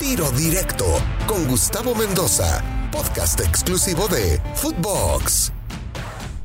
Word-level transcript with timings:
Tiro 0.00 0.30
Directo 0.32 0.84
con 1.26 1.46
Gustavo 1.46 1.94
Mendoza, 1.94 2.62
podcast 2.90 3.40
exclusivo 3.40 4.08
de 4.08 4.40
Footbox. 4.54 5.52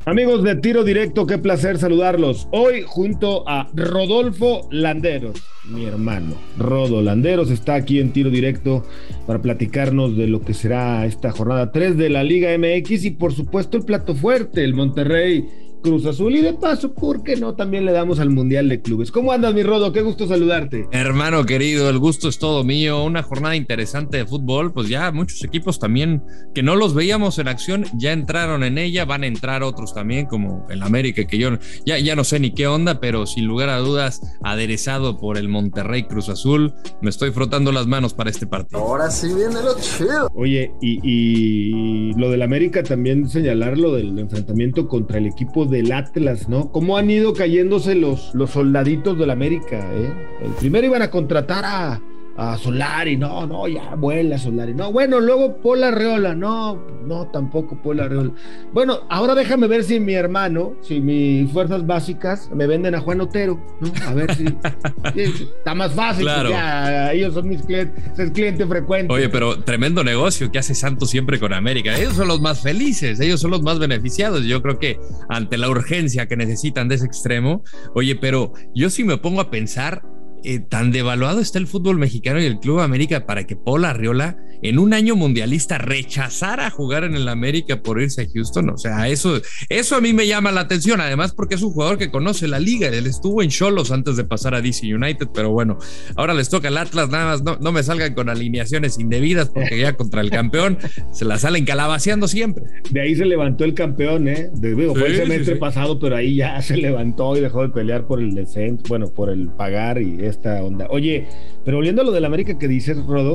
Amigos 0.04 0.44
de 0.44 0.54
Tiro 0.56 0.84
Directo, 0.84 1.26
qué 1.26 1.36
placer 1.36 1.78
saludarlos. 1.78 2.46
Hoy 2.52 2.84
junto 2.86 3.46
a 3.48 3.68
Rodolfo 3.74 4.68
Landeros, 4.70 5.42
mi 5.64 5.84
hermano. 5.84 6.36
Rodo 6.58 7.02
Landeros 7.02 7.50
está 7.50 7.74
aquí 7.74 7.98
en 7.98 8.12
Tiro 8.12 8.30
Directo 8.30 8.84
para 9.26 9.42
platicarnos 9.42 10.16
de 10.16 10.28
lo 10.28 10.42
que 10.42 10.54
será 10.54 11.04
esta 11.04 11.32
jornada 11.32 11.72
3 11.72 11.96
de 11.96 12.08
la 12.08 12.22
Liga 12.22 12.56
MX 12.56 13.04
y 13.04 13.10
por 13.10 13.32
supuesto 13.32 13.76
el 13.76 13.84
plato 13.84 14.14
fuerte, 14.14 14.62
el 14.62 14.74
Monterrey 14.74 15.44
Cruz 15.80 16.06
Azul 16.06 16.36
y 16.36 16.40
de 16.42 16.54
paso, 16.54 16.92
¿por 16.94 17.22
qué 17.22 17.36
no? 17.36 17.54
También 17.54 17.84
le 17.84 17.92
damos 17.92 18.20
al 18.20 18.30
Mundial 18.30 18.68
de 18.68 18.80
Clubes. 18.80 19.10
¿Cómo 19.10 19.32
andas, 19.32 19.54
mi 19.54 19.62
Rodo? 19.62 19.92
Qué 19.92 20.02
gusto 20.02 20.26
saludarte. 20.26 20.86
Hermano 20.92 21.44
querido, 21.44 21.88
el 21.88 21.98
gusto 21.98 22.28
es 22.28 22.38
todo 22.38 22.64
mío. 22.64 23.02
Una 23.04 23.22
jornada 23.22 23.56
interesante 23.56 24.18
de 24.18 24.26
fútbol. 24.26 24.72
Pues 24.72 24.88
ya 24.88 25.10
muchos 25.12 25.42
equipos 25.44 25.78
también 25.78 26.22
que 26.54 26.62
no 26.62 26.76
los 26.76 26.94
veíamos 26.94 27.38
en 27.38 27.48
acción 27.48 27.84
ya 27.98 28.12
entraron 28.12 28.62
en 28.62 28.78
ella. 28.78 29.04
Van 29.04 29.22
a 29.22 29.26
entrar 29.26 29.62
otros 29.62 29.94
también, 29.94 30.26
como 30.26 30.66
el 30.70 30.82
América, 30.82 31.24
que 31.26 31.38
yo 31.38 31.50
ya, 31.86 31.98
ya 31.98 32.14
no 32.14 32.24
sé 32.24 32.40
ni 32.40 32.52
qué 32.52 32.66
onda, 32.66 33.00
pero 33.00 33.26
sin 33.26 33.46
lugar 33.46 33.68
a 33.70 33.78
dudas, 33.78 34.20
aderezado 34.42 35.18
por 35.18 35.38
el 35.38 35.48
Monterrey 35.48 36.04
Cruz 36.04 36.28
Azul. 36.28 36.74
Me 37.00 37.10
estoy 37.10 37.30
frotando 37.30 37.72
las 37.72 37.86
manos 37.86 38.14
para 38.14 38.30
este 38.30 38.46
partido. 38.46 38.80
Ahora 38.80 39.10
sí 39.10 39.28
viene 39.28 39.62
lo 39.62 39.74
chido. 39.80 40.28
Oye, 40.34 40.72
y, 40.80 41.00
y 41.02 42.12
lo 42.14 42.30
del 42.30 42.42
América 42.42 42.82
también 42.82 43.28
señalar 43.28 43.78
lo 43.78 43.94
del 43.94 44.18
enfrentamiento 44.18 44.88
contra 44.88 45.18
el 45.18 45.26
equipo 45.26 45.66
del 45.70 45.92
Atlas, 45.92 46.48
¿no? 46.48 46.70
¿Cómo 46.72 46.96
han 46.96 47.10
ido 47.10 47.32
cayéndose 47.32 47.94
los, 47.94 48.34
los 48.34 48.50
soldaditos 48.50 49.18
del 49.18 49.30
América, 49.30 49.78
eh? 49.94 50.12
El 50.44 50.50
primero 50.52 50.86
iban 50.86 51.02
a 51.02 51.10
contratar 51.10 51.64
a, 51.64 52.02
a 52.42 52.56
Solari, 52.56 53.18
no, 53.18 53.46
no, 53.46 53.68
ya 53.68 53.94
vuela 53.96 54.38
Solari, 54.38 54.72
no, 54.72 54.90
bueno, 54.90 55.20
luego 55.20 55.58
Pola 55.58 55.90
Reola, 55.90 56.34
no, 56.34 56.74
no, 57.06 57.26
tampoco 57.26 57.76
Pola 57.82 58.08
Reola. 58.08 58.32
Bueno, 58.72 59.00
ahora 59.10 59.34
déjame 59.34 59.66
ver 59.66 59.84
si 59.84 60.00
mi 60.00 60.14
hermano, 60.14 60.72
si 60.80 61.00
mis 61.02 61.52
fuerzas 61.52 61.86
básicas 61.86 62.48
me 62.54 62.66
venden 62.66 62.94
a 62.94 63.00
Juan 63.00 63.20
Otero, 63.20 63.60
¿no? 63.80 63.92
A 64.08 64.14
ver 64.14 64.34
si, 64.34 64.46
si 65.14 65.42
está 65.42 65.74
más 65.74 65.92
fácil, 65.92 66.24
Claro. 66.24 66.48
ya, 66.48 67.12
ellos 67.12 67.34
son 67.34 67.46
mis 67.46 67.60
clientes, 67.62 68.02
es 68.18 68.30
cliente 68.30 68.66
frecuente. 68.66 69.12
Oye, 69.12 69.28
pero 69.28 69.62
tremendo 69.62 70.02
negocio 70.02 70.50
que 70.50 70.58
hace 70.58 70.74
Santos 70.74 71.10
siempre 71.10 71.38
con 71.38 71.52
América. 71.52 71.94
Ellos 71.98 72.14
son 72.14 72.28
los 72.28 72.40
más 72.40 72.62
felices, 72.62 73.20
ellos 73.20 73.38
son 73.40 73.50
los 73.50 73.60
más 73.62 73.78
beneficiados. 73.78 74.44
Yo 74.44 74.62
creo 74.62 74.78
que 74.78 74.98
ante 75.28 75.58
la 75.58 75.68
urgencia 75.68 76.26
que 76.26 76.36
necesitan 76.38 76.88
de 76.88 76.94
ese 76.94 77.04
extremo, 77.04 77.62
oye, 77.94 78.16
pero 78.16 78.54
yo 78.74 78.88
sí 78.88 79.04
me 79.04 79.18
pongo 79.18 79.42
a 79.42 79.50
pensar, 79.50 80.02
eh, 80.44 80.60
tan 80.60 80.90
devaluado 80.92 81.40
está 81.40 81.58
el 81.58 81.66
fútbol 81.66 81.98
mexicano 81.98 82.40
y 82.40 82.44
el 82.46 82.58
Club 82.58 82.80
América 82.80 83.26
para 83.26 83.44
que 83.46 83.56
Paul 83.56 83.84
Arriola 83.84 84.36
en 84.62 84.78
un 84.78 84.92
año 84.92 85.16
mundialista 85.16 85.78
rechazara 85.78 86.68
jugar 86.70 87.04
en 87.04 87.14
el 87.14 87.28
América 87.28 87.82
por 87.82 88.00
irse 88.00 88.22
a 88.22 88.26
Houston. 88.32 88.70
O 88.70 88.76
sea, 88.76 89.08
eso, 89.08 89.40
eso 89.68 89.96
a 89.96 90.00
mí 90.00 90.12
me 90.12 90.26
llama 90.26 90.52
la 90.52 90.60
atención, 90.62 91.00
además 91.00 91.32
porque 91.34 91.54
es 91.54 91.62
un 91.62 91.72
jugador 91.72 91.98
que 91.98 92.10
conoce 92.10 92.46
la 92.48 92.58
liga. 92.60 92.88
Él 92.88 93.06
estuvo 93.06 93.42
en 93.42 93.48
Cholos 93.50 93.90
antes 93.90 94.16
de 94.16 94.24
pasar 94.24 94.54
a 94.54 94.60
DC 94.60 94.94
United, 94.94 95.28
pero 95.32 95.50
bueno, 95.50 95.78
ahora 96.16 96.34
les 96.34 96.48
toca 96.50 96.68
el 96.68 96.76
Atlas, 96.76 97.08
nada 97.08 97.24
más 97.26 97.42
no, 97.42 97.56
no 97.60 97.72
me 97.72 97.82
salgan 97.82 98.14
con 98.14 98.28
alineaciones 98.28 98.98
indebidas 98.98 99.48
porque 99.48 99.78
ya 99.78 99.94
contra 99.96 100.20
el 100.20 100.30
campeón 100.30 100.78
se 101.12 101.24
la 101.24 101.38
salen 101.38 101.64
calabaceando 101.64 102.28
siempre. 102.28 102.64
De 102.90 103.00
ahí 103.00 103.14
se 103.16 103.24
levantó 103.24 103.64
el 103.64 103.74
campeón, 103.74 104.28
¿eh? 104.28 104.50
De- 104.54 104.74
digo, 104.74 104.94
fue 104.94 105.08
el 105.08 105.16
semestre 105.16 105.44
sí, 105.46 105.52
sí. 105.52 105.58
pasado, 105.58 105.98
pero 105.98 106.16
ahí 106.16 106.36
ya 106.36 106.60
se 106.62 106.76
levantó 106.76 107.36
y 107.36 107.40
dejó 107.40 107.62
de 107.62 107.70
pelear 107.70 108.06
por 108.06 108.20
el 108.20 108.34
descenso, 108.34 108.82
bueno, 108.88 109.06
por 109.12 109.30
el 109.30 109.48
pagar 109.48 110.00
y 110.00 110.16
esta 110.30 110.62
onda. 110.62 110.86
Oye, 110.90 111.26
pero 111.64 111.78
volviendo 111.78 112.02
a 112.02 112.04
lo 112.04 112.12
del 112.12 112.24
América 112.24 112.58
que 112.58 112.68
dices, 112.68 112.96
Rodo, 113.06 113.34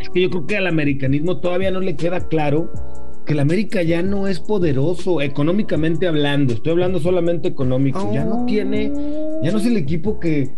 es 0.00 0.08
que 0.10 0.20
yo 0.20 0.30
creo 0.30 0.46
que 0.46 0.56
al 0.56 0.66
americanismo 0.66 1.40
todavía 1.40 1.70
no 1.70 1.80
le 1.80 1.96
queda 1.96 2.28
claro 2.28 2.70
que 3.24 3.32
el 3.32 3.40
América 3.40 3.82
ya 3.82 4.02
no 4.02 4.28
es 4.28 4.40
poderoso 4.40 5.22
económicamente 5.22 6.06
hablando. 6.06 6.54
Estoy 6.54 6.72
hablando 6.72 7.00
solamente 7.00 7.48
económico. 7.48 8.10
Ya 8.12 8.24
no 8.24 8.44
tiene, 8.44 8.92
ya 9.42 9.50
no 9.50 9.58
es 9.58 9.66
el 9.66 9.76
equipo 9.76 10.20
que 10.20 10.50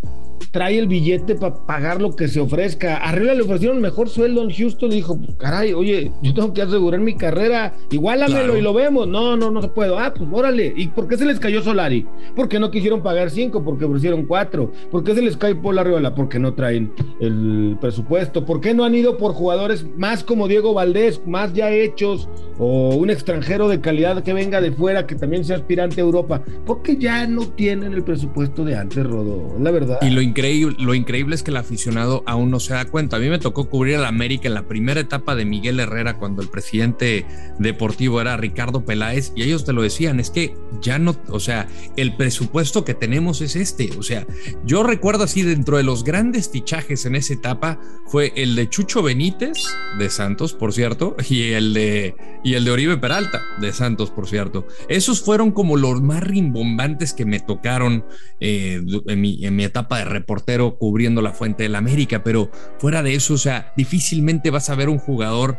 trae 0.51 0.79
el 0.79 0.87
billete 0.89 1.35
para 1.35 1.55
pagar 1.67 2.01
lo 2.01 2.15
que 2.17 2.29
se 2.29 2.41
ofrezca. 2.41 2.97
Arriba 2.99 3.35
le 3.35 3.43
ofrecieron 3.43 3.81
mejor 3.81 4.09
sueldo 4.09 4.43
en 4.43 4.51
Houston 4.51 4.93
y 4.93 4.97
dijo, 4.97 5.19
caray, 5.39 5.73
oye, 5.73 6.13
yo 6.23 6.35
tengo 6.35 6.53
que 6.53 6.63
asegurar 6.63 7.01
mi 7.01 7.15
carrera, 7.17 7.75
igualamelo 7.91 8.37
Claro. 8.45 8.59
y 8.59 8.63
lo 8.63 8.75
vemos. 8.75 9.09
No, 9.09 9.37
no, 9.37 9.51
no 9.51 9.63
se 9.63 9.69
puede. 9.69 9.97
Ah, 9.97 10.13
pues 10.17 10.29
órale. 10.33 10.73
¿Y 10.77 10.89
por 10.89 11.09
qué 11.09 11.17
se 11.17 11.25
les 11.25 11.39
cayó 11.41 11.63
Solari? 11.63 12.07
Porque 12.35 12.59
no 12.59 12.71
quisieron 12.71 13.03
pagar 13.03 13.31
cinco, 13.31 13.63
porque 13.65 13.85
ofrecieron 13.85 14.25
cuatro. 14.27 14.73
¿Por 14.91 15.05
qué 15.05 15.15
se 15.15 15.23
les 15.23 15.37
cae 15.37 15.55
Paul 15.55 15.79
Arriola? 15.79 16.15
Porque 16.15 16.39
no 16.39 16.55
traen 16.55 16.93
el 17.21 17.77
presupuesto. 17.81 18.45
¿Por 18.45 18.61
qué 18.61 18.75
no 18.75 18.85
han 18.85 18.95
ido 18.95 19.17
por 19.19 19.33
jugadores 19.33 19.87
más 19.97 20.23
como 20.25 20.49
Diego 20.49 20.75
Valdés, 20.75 21.21
más 21.27 21.53
ya 21.55 21.71
hechos, 21.71 22.29
o 22.59 22.95
un 22.95 23.11
extranjero 23.11 23.69
de 23.69 23.81
calidad 23.81 24.23
que 24.23 24.33
venga 24.33 24.61
de 24.61 24.73
fuera, 24.73 25.07
que 25.07 25.15
también 25.15 25.45
sea 25.45 25.57
aspirante 25.57 26.01
a 26.01 26.05
Europa? 26.05 26.43
Porque 26.65 26.97
ya 26.97 27.27
no 27.27 27.47
tienen 27.49 27.93
el 27.93 28.03
presupuesto 28.03 28.65
de 28.65 28.77
antes, 28.77 29.05
Rodo. 29.07 29.55
La 29.61 29.71
verdad. 29.71 29.99
Y 30.03 30.11
lo 30.11 30.21
increíble, 30.27 30.77
lo 30.79 30.95
increíble 30.95 31.35
es 31.35 31.43
que 31.43 31.51
el 31.51 31.57
aficionado 31.57 32.23
aún 32.27 32.51
no 32.51 32.61
se 32.61 32.75
da 32.75 32.85
cuenta. 32.85 33.17
A 33.17 33.21
mí 33.21 33.29
me 33.29 33.39
tocó 33.39 33.69
cubrir 33.69 33.97
a 33.97 34.01
la 34.01 34.09
América 34.09 34.49
en 34.49 34.55
la 34.55 34.67
primera 34.67 35.01
etapa 35.01 35.35
de 35.35 35.45
Miguel 35.45 35.81
Herrera 35.81 36.19
cuando 36.19 36.43
el 36.43 36.49
presidente 36.49 37.25
deportivo 37.59 38.21
era 38.21 38.37
Ricardo 38.37 38.85
Peláez 38.85 39.33
y 39.35 39.43
ellos 39.43 39.65
te 39.65 39.73
lo 39.73 39.83
decían, 39.83 40.21
es 40.21 40.31
que 40.31 40.55
ya 40.81 40.99
no, 40.99 41.17
o 41.29 41.41
sea, 41.41 41.69
el 41.97 42.17
presupuesto 42.17 42.85
que 42.85 42.95
tenemos 42.95 43.41
es 43.41 43.57
este. 43.57 43.91
O 43.99 44.03
sea, 44.03 44.27
yo 44.65 44.83
recuerdo 44.83 45.25
así 45.25 45.43
dentro 45.43 45.77
de 45.77 45.83
los 45.83 46.05
grandes 46.05 46.51
fichajes 46.51 47.07
en 47.07 47.15
esa 47.15 47.35
etapa 47.35 47.81
fue 48.07 48.33
el 48.37 48.55
de 48.55 48.69
Chucho 48.69 49.03
Benítez 49.03 49.65
de 49.99 50.11
Santos, 50.11 50.53
por 50.53 50.73
cierto, 50.73 51.17
y 51.29 51.53
el 51.53 51.75
de 51.75 52.15
y 52.45 52.55
el 52.55 52.65
de 52.65 52.71
Oribe 52.71 52.97
Peralta 52.97 53.43
de 53.61 53.73
Santos, 53.73 54.11
por 54.11 54.29
cierto. 54.29 54.67
Esos 54.89 55.21
fueron 55.21 55.51
como 55.51 55.77
los 55.77 56.01
más 56.01 56.23
rimbombantes 56.23 57.13
que 57.13 57.25
me 57.25 57.41
tocaron 57.41 58.05
eh, 58.41 58.81
en, 59.07 59.21
mi, 59.21 59.45
en 59.45 59.57
mi 59.57 59.65
etapa 59.65 59.99
de 59.99 60.05
reportero 60.17 60.77
cubriendo 60.79 61.23
la 61.23 61.33
Fuente 61.33 61.63
del 61.63 61.75
América, 61.75 62.25
pero 62.25 62.51
fuera 62.79 63.03
de 63.03 63.15
eso, 63.15 63.35
o 63.35 63.39
sea, 63.39 63.73
difícilmente 63.77 64.51
vas 64.51 64.71
a 64.71 64.75
ver 64.75 64.89
un 64.89 64.99
jugador 64.99 65.59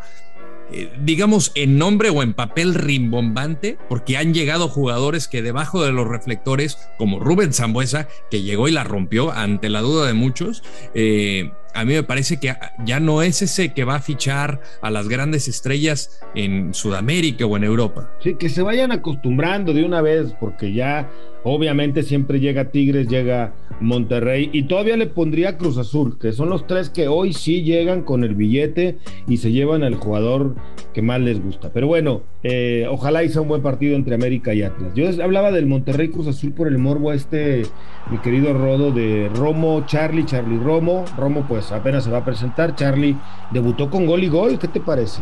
eh, 0.70 0.92
digamos, 1.02 1.54
en 1.56 1.78
nombre 1.78 2.10
o 2.10 2.22
en 2.22 2.34
papel 2.34 2.74
rimbombante, 2.74 3.78
porque 3.88 4.18
han 4.18 4.34
llegado 4.34 4.68
jugadores 4.68 5.30
que 5.30 5.42
debajo 5.42 5.84
de 5.84 5.94
los 5.94 6.08
reflectores, 6.08 6.78
como 6.98 7.20
Rubén 7.20 7.54
Zambuesa, 7.54 8.10
que 8.30 8.42
llegó 8.42 8.68
y 8.68 8.74
la 8.74 8.84
rompió 8.84 9.32
ante 9.32 9.70
la 9.70 9.80
duda 9.80 10.08
de 10.08 10.14
muchos, 10.14 10.64
eh, 10.94 11.52
a 11.74 11.86
mí 11.86 11.94
me 11.94 12.04
parece 12.04 12.38
que 12.40 12.54
ya 12.84 13.00
no 13.00 13.22
es 13.22 13.42
ese 13.42 13.74
que 13.74 13.84
va 13.84 13.96
a 13.96 14.02
fichar 14.02 14.62
a 14.82 14.90
las 14.90 15.08
grandes 15.08 15.48
estrellas 15.48 16.20
en 16.34 16.74
Sudamérica 16.74 17.46
o 17.46 17.56
en 17.56 17.64
Europa. 17.64 18.10
Sí, 18.20 18.36
que 18.36 18.50
se 18.50 18.64
vayan 18.64 18.92
acostumbrando 18.92 19.74
de 19.74 19.86
una 19.86 20.02
vez, 20.02 20.34
porque 20.40 20.74
ya 20.74 21.08
obviamente 21.44 22.04
siempre 22.04 22.40
llega 22.40 22.72
Tigres, 22.72 23.08
llega 23.08 23.54
Monterrey 23.80 24.50
y 24.54 24.64
todavía 24.64 24.98
le 24.98 25.08
pondría 25.08 25.58
Cruz 25.58 25.78
Azul, 25.78 26.18
que 26.20 26.32
son 26.32 26.50
los 26.50 26.68
tres 26.68 26.90
que 26.90 27.08
hoy 27.08 27.34
sí 27.34 27.64
llegan 27.64 28.04
con 28.04 28.24
el 28.24 28.36
billete 28.36 28.98
y 29.28 29.38
se 29.38 29.52
llevan 29.52 29.84
al 29.84 29.96
jugador 29.96 30.56
que 30.94 31.02
más 31.02 31.20
les 31.20 31.44
gusta. 31.44 31.72
Pero 31.74 31.88
bueno, 31.88 32.22
eh, 32.44 32.88
ojalá 32.90 33.28
sea 33.28 33.42
un 33.42 33.48
buen 33.48 33.62
partido 33.62 33.96
entre 33.96 34.16
América 34.16 34.54
y 34.54 34.64
Atlas. 34.64 34.94
Yo 34.96 35.08
hablaba 35.24 35.52
del 35.52 35.68
Monterrey 35.68 36.10
Cruz 36.10 36.28
Azul 36.28 36.54
por 36.54 36.68
el 36.68 36.78
morbo 36.78 37.14
este, 37.14 37.64
mi 38.10 38.18
querido 38.20 38.54
Rodo, 38.54 38.92
de 38.92 39.30
Romo, 39.36 39.84
Charlie, 39.86 40.26
Charlie 40.26 40.58
Romo. 40.58 41.06
Romo 41.18 41.46
pues 41.48 41.72
apenas 41.72 42.04
se 42.04 42.12
va 42.12 42.20
a 42.20 42.26
presentar, 42.26 42.76
Charlie 42.76 43.16
debutó 43.52 43.90
con 43.90 44.06
gol 44.06 44.24
y 44.24 44.28
gol, 44.28 44.58
¿qué 44.58 44.68
te 44.68 44.80
parece? 44.80 45.22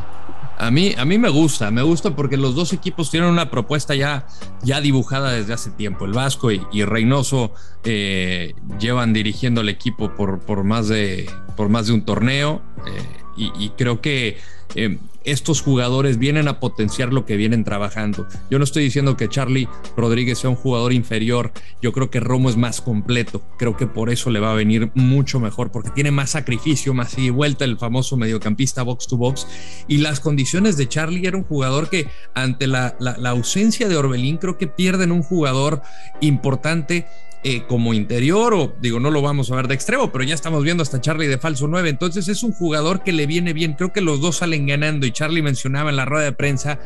A 0.57 0.71
mí, 0.71 0.95
a 0.97 1.03
mí 1.03 1.17
me 1.17 1.29
gusta, 1.29 1.69
me 1.69 1.81
gusta 1.81 2.15
porque 2.15 2.37
los 2.37 2.55
dos 2.55 2.71
equipos 2.71 3.11
tienen 3.11 3.29
una 3.29 3.49
propuesta 3.49 3.93
ya, 3.93 4.25
ya 4.63 4.79
dibujada 4.79 5.31
desde 5.31 5.53
hace 5.53 5.69
tiempo. 5.71 6.05
El 6.05 6.13
Vasco 6.13 6.51
y, 6.51 6.61
y 6.71 6.85
Reynoso 6.85 7.51
eh, 7.83 8.53
llevan 8.79 9.11
dirigiendo 9.11 9.61
el 9.61 9.69
equipo 9.69 10.15
por, 10.15 10.39
por, 10.39 10.63
más, 10.63 10.87
de, 10.87 11.29
por 11.57 11.69
más 11.69 11.87
de 11.87 11.93
un 11.93 12.05
torneo 12.05 12.61
eh, 12.87 13.01
y, 13.37 13.69
creo 13.71 13.99
que 13.99 14.37
eh, 14.75 14.97
estos 15.25 15.61
jugadores 15.61 16.17
vienen 16.17 16.47
a 16.47 16.59
potenciar 16.59 17.11
lo 17.11 17.25
que 17.25 17.35
vienen 17.35 17.63
trabajando. 17.63 18.27
Yo 18.49 18.57
no 18.57 18.63
estoy 18.63 18.83
diciendo 18.83 19.17
que 19.17 19.29
Charlie 19.29 19.67
Rodríguez 19.97 20.39
sea 20.39 20.49
un 20.49 20.55
jugador 20.55 20.93
inferior, 20.93 21.51
yo 21.81 21.91
creo 21.91 22.09
que 22.09 22.19
Romo 22.19 22.49
es 22.49 22.57
más 22.57 22.81
completo, 22.81 23.41
creo 23.57 23.75
que 23.75 23.87
por 23.87 24.09
eso 24.09 24.29
le 24.29 24.39
va 24.39 24.51
a 24.51 24.55
venir 24.55 24.91
mucho 24.93 25.39
mejor, 25.39 25.71
porque 25.71 25.89
tiene 25.89 26.11
más 26.11 26.31
sacrificio, 26.31 26.93
más 26.93 27.17
y 27.17 27.29
vuelta, 27.29 27.65
el 27.65 27.77
famoso 27.77 28.17
mediocampista 28.17 28.83
box 28.83 29.07
to 29.07 29.17
box, 29.17 29.47
y 29.87 29.97
las 29.97 30.19
condiciones 30.19 30.77
de 30.77 30.87
Charlie 30.87 31.27
era 31.27 31.37
un 31.37 31.43
jugador 31.43 31.89
que 31.89 32.07
ante 32.33 32.67
la, 32.67 32.95
la, 32.99 33.17
la 33.17 33.29
ausencia 33.31 33.89
de 33.89 33.97
Orbelín 33.97 34.37
creo 34.37 34.57
que 34.57 34.67
pierden 34.67 35.11
un 35.11 35.23
jugador 35.23 35.81
importante 36.21 37.07
eh, 37.47 37.63
como 37.67 37.93
interior, 37.93 38.55
o 38.55 38.75
digo, 38.81 38.99
no 38.99 39.11
lo 39.11 39.21
vamos 39.21 39.51
a 39.51 39.55
ver 39.55 39.67
de 39.67 39.75
extremo, 39.75 40.11
pero 40.11 40.23
ya 40.23 40.33
estamos 40.33 40.63
viendo 40.63 40.81
hasta 40.81 40.99
Charlie 40.99 41.27
de 41.27 41.37
falso 41.37 41.67
9. 41.67 41.89
Entonces 41.89 42.27
es 42.27 42.41
un 42.41 42.51
jugador 42.51 43.03
que 43.03 43.13
le 43.13 43.27
viene 43.27 43.53
bien. 43.53 43.73
Creo 43.73 43.93
que 43.93 44.01
los 44.01 44.19
dos 44.19 44.37
salen 44.37 44.65
ganando. 44.65 45.05
Y 45.05 45.11
Charlie 45.11 45.43
mencionaba 45.43 45.91
en 45.91 45.95
la 45.95 46.05
rueda 46.05 46.25
de 46.25 46.31
prensa: 46.31 46.79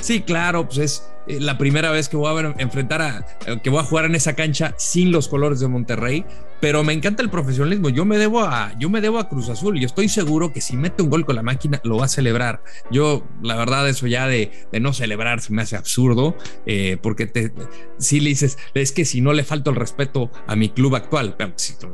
sí, 0.00 0.22
claro, 0.22 0.68
pues 0.68 0.78
es 0.78 1.08
eh, 1.26 1.40
la 1.40 1.58
primera 1.58 1.90
vez 1.90 2.08
que 2.08 2.16
voy 2.16 2.44
a 2.44 2.54
enfrentar 2.58 3.02
a, 3.02 3.26
que 3.62 3.70
voy 3.70 3.80
a 3.80 3.84
jugar 3.84 4.04
en 4.04 4.14
esa 4.14 4.34
cancha 4.34 4.74
sin 4.76 5.12
los 5.12 5.28
colores 5.28 5.60
de 5.60 5.68
Monterrey, 5.68 6.24
pero 6.60 6.84
me 6.84 6.92
encanta 6.92 7.22
el 7.22 7.30
profesionalismo. 7.30 7.90
Yo 7.90 8.04
me 8.04 8.18
debo 8.18 8.40
a, 8.40 8.72
yo 8.78 8.88
me 8.88 9.00
debo 9.00 9.18
a 9.18 9.28
Cruz 9.28 9.48
Azul 9.48 9.78
y 9.78 9.84
estoy 9.84 10.08
seguro 10.08 10.52
que 10.52 10.60
si 10.60 10.76
mete 10.76 11.02
un 11.02 11.10
gol 11.10 11.26
con 11.26 11.36
la 11.36 11.42
máquina 11.42 11.80
lo 11.84 11.98
va 11.98 12.06
a 12.06 12.08
celebrar. 12.08 12.62
Yo, 12.90 13.26
la 13.42 13.56
verdad, 13.56 13.88
eso 13.88 14.06
ya 14.06 14.26
de, 14.26 14.50
no 14.80 14.92
celebrar 14.92 15.40
se 15.40 15.52
me 15.52 15.62
hace 15.62 15.76
absurdo, 15.76 16.36
eh, 16.64 16.96
porque 17.02 17.26
te, 17.26 17.52
si 17.98 18.20
le 18.20 18.30
dices, 18.30 18.58
es 18.74 18.92
que 18.92 19.04
si 19.04 19.20
no 19.20 19.32
le 19.32 19.44
falta 19.44 19.70
el 19.70 19.76
respeto 19.76 20.30
a 20.46 20.56
mi 20.56 20.68
club 20.68 20.96
actual, 20.96 21.36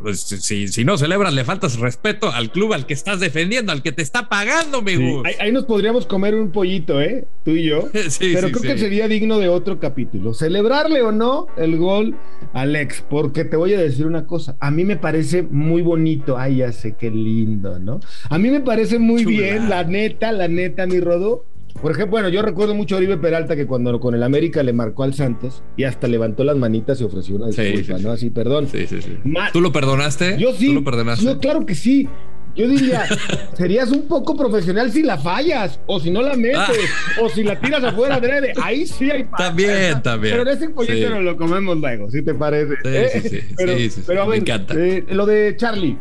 pues, 0.03 0.19
si, 0.19 0.85
no 0.85 0.99
celebras, 0.99 1.33
le 1.33 1.45
faltas 1.45 1.79
respeto 1.79 2.31
al 2.31 2.51
club 2.51 2.73
al 2.73 2.87
que 2.87 2.95
estás 2.95 3.21
defendiendo, 3.21 3.73
al 3.73 3.83
que 3.83 3.93
te 3.93 4.03
está 4.03 4.29
pagando, 4.29 4.83
mi 4.83 4.93
ahí, 5.39 5.53
nos 5.53 5.65
podríamos 5.65 6.07
comer 6.07 6.35
un 6.35 6.51
pollito, 6.51 7.01
¿eh? 7.01 7.27
Tú 7.45 7.53
y 7.53 7.65
yo. 7.65 7.89
pero 8.21 8.51
creo 8.51 8.75
que 8.75 8.79
sería 8.79 9.09
digno 9.09 9.22
de 9.23 9.49
otro 9.49 9.79
capítulo. 9.79 10.35
Celebrarle 10.35 11.03
o 11.03 11.13
no 11.13 11.47
el 11.57 11.77
gol 11.77 12.17
al 12.53 12.75
ex, 12.75 13.05
porque 13.09 13.45
te 13.45 13.57
voy 13.57 13.73
a 13.75 13.81
decir 13.81 14.07
una 14.07 14.27
cosa 14.27 14.57
a 14.61 14.71
mí 14.71 14.85
me 14.85 14.97
parece 14.97 15.43
muy 15.43 15.83
bonito. 15.83 16.37
Ay, 16.39 16.57
ya 16.57 16.73
sé 16.73 16.93
qué 16.93 17.11
lindo, 17.11 17.79
¿no? 17.79 18.01
A 18.29 18.39
mí 18.39 18.51
me 18.51 18.61
parece 18.61 18.99
muy 18.99 19.25
bien, 19.25 19.69
la 19.69 19.85
neta, 19.85 20.33
la 20.33 20.49
neta, 20.49 20.87
mi 20.87 21.01
Rodo. 21.01 21.45
Por 21.81 21.93
ejemplo, 21.93 22.13
bueno, 22.13 22.29
yo 22.29 22.43
recuerdo 22.43 22.75
mucho 22.75 22.95
a 22.95 22.99
Oribe 22.99 23.17
Peralta 23.17 23.57
que 23.57 23.67
cuando 23.67 23.99
con 23.99 24.15
el 24.15 24.23
América 24.23 24.63
le 24.63 24.73
marcó 24.73 25.05
al 25.05 25.15
Santos 25.15 25.63
y 25.77 25.85
hasta 25.85 26.07
levantó 26.07 26.45
las 26.45 26.57
manitas 26.57 27.01
y 27.01 27.05
ofreció 27.05 27.37
una 27.37 27.47
disculpa, 27.47 27.99
¿no? 27.99 28.11
Así, 28.11 28.29
perdón. 28.29 28.69
Sí, 28.69 28.87
sí, 28.87 29.01
sí. 29.01 29.19
¿Tú 29.53 29.61
lo 29.61 29.73
perdonaste? 29.73 30.37
Yo 30.39 30.53
sí. 30.53 30.67
¿Tú 30.67 30.75
lo 30.75 30.85
perdonaste? 30.85 31.25
Yo, 31.25 31.39
claro 31.39 31.65
que 31.65 31.75
sí. 31.75 32.09
Yo 32.55 32.69
diría, 32.69 33.07
serías 33.55 33.91
un 33.91 34.03
poco 34.03 34.37
profesional 34.37 34.93
si 34.93 35.03
la 35.03 35.17
fallas, 35.19 35.81
o 35.87 35.99
si 35.99 36.11
no 36.11 36.23
la 36.23 36.37
metes, 36.37 36.59
ah. 36.59 37.23
o 37.23 37.29
si 37.29 37.43
la 37.43 37.59
tiras 37.59 37.83
afuera 37.83 38.17
adrede. 38.17 38.53
Ahí 38.63 38.87
sí 38.87 39.11
hay 39.11 39.25
También, 39.25 40.03
también. 40.03 40.37
Pero 40.37 40.51
ese 40.51 40.69
pollito 40.69 41.11
no 41.11 41.21
lo 41.21 41.37
comemos 41.37 41.79
luego, 41.79 42.11
si 42.11 42.23
te 42.23 42.35
parece. 42.35 42.75
Sí, 43.21 43.29
sí, 43.29 43.37
¿Eh? 43.59 43.91
sí. 43.91 44.03
Pero, 44.07 44.23
a 44.23 44.27
ver, 44.27 44.39
me 44.39 44.43
encanta. 44.43 44.75
Eh, 44.77 45.05
lo 45.11 45.27
de 45.27 45.55
Charlie. 45.57 45.97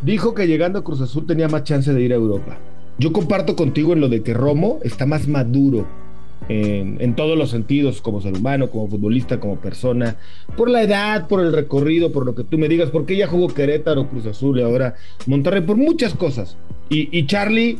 Dijo 0.00 0.32
que 0.32 0.46
llegando 0.46 0.78
a 0.78 0.84
Cruz 0.84 1.00
Azul 1.00 1.26
tenía 1.26 1.48
más 1.48 1.64
chance 1.64 1.92
de 1.92 2.00
ir 2.00 2.12
a 2.12 2.16
Europa. 2.16 2.56
Yo 2.98 3.12
comparto 3.12 3.56
contigo 3.56 3.92
en 3.92 4.00
lo 4.00 4.08
de 4.08 4.22
que 4.22 4.32
Romo 4.32 4.78
está 4.84 5.06
más 5.06 5.26
maduro 5.26 5.86
en, 6.48 7.14
todos 7.14 7.36
los 7.36 7.50
sentidos, 7.50 8.00
como 8.00 8.20
ser 8.20 8.34
humano, 8.34 8.70
como 8.70 8.88
futbolista, 8.88 9.38
como 9.38 9.56
persona, 9.56 10.16
por 10.56 10.70
la 10.70 10.82
edad, 10.82 11.28
por 11.28 11.40
el 11.40 11.52
recorrido, 11.52 12.10
por 12.12 12.24
lo 12.24 12.34
que 12.34 12.44
tú 12.44 12.58
me 12.58 12.68
digas, 12.68 12.90
porque 12.90 13.14
ella 13.14 13.26
jugó 13.26 13.48
Querétaro, 13.48 14.08
Cruz 14.08 14.26
Azul 14.26 14.58
y 14.58 14.62
ahora 14.62 14.94
Monterrey, 15.26 15.62
por 15.62 15.76
muchas 15.76 16.14
cosas. 16.14 16.56
Y, 16.90 17.26
Charlie 17.26 17.78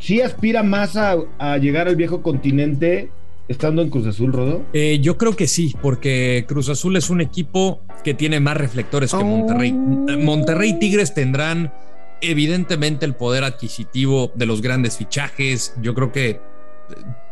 sí 0.00 0.20
aspira 0.20 0.64
más 0.64 0.96
a, 0.96 1.16
llegar 1.58 1.86
al 1.86 1.96
viejo 1.96 2.22
continente 2.22 3.10
estando 3.46 3.82
en 3.82 3.90
Cruz 3.90 4.06
Azul, 4.06 4.32
Rodo? 4.32 4.62
Eh, 4.72 4.98
yo 5.00 5.16
creo 5.16 5.36
que 5.36 5.46
sí, 5.46 5.74
porque 5.80 6.44
Cruz 6.48 6.68
Azul 6.68 6.96
es 6.96 7.08
un 7.10 7.20
equipo 7.20 7.80
que 8.02 8.14
tiene 8.14 8.40
más 8.40 8.56
reflectores 8.56 9.12
que 9.12 9.22
Monterrey. 9.22 9.72
Oh. 9.72 10.18
Monterrey 10.18 10.70
y 10.70 10.78
Tigres 10.80 11.14
tendrán 11.14 11.72
evidentemente 12.20 13.04
el 13.04 13.14
poder 13.14 13.44
adquisitivo 13.44 14.32
de 14.34 14.46
los 14.46 14.62
grandes 14.62 14.96
fichajes. 14.96 15.74
Yo 15.82 15.94
creo 15.94 16.10
que 16.10 16.40